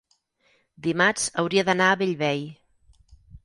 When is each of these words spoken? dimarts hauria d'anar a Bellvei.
dimarts 0.87 1.27
hauria 1.43 1.67
d'anar 1.69 1.93
a 1.93 2.01
Bellvei. 2.03 2.45